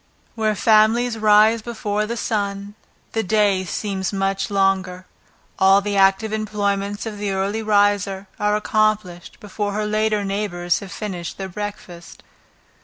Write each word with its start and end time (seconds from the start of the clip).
Where 0.33 0.55
families 0.55 1.19
rise 1.19 1.61
before 1.61 2.07
the 2.07 2.17
sun, 2.17 2.73
the 3.11 3.21
day 3.21 3.63
seems 3.65 4.11
much 4.11 4.49
longer; 4.49 5.05
all 5.59 5.79
the 5.79 5.95
active 5.95 6.33
employments 6.33 7.05
of 7.05 7.19
the 7.19 7.29
early 7.33 7.61
riser 7.61 8.25
are 8.39 8.55
accomplished 8.55 9.39
before 9.39 9.73
her 9.73 9.85
later 9.85 10.25
neighbors 10.25 10.79
have 10.79 10.91
finished 10.91 11.37
their 11.37 11.49
breakfast. 11.49 12.23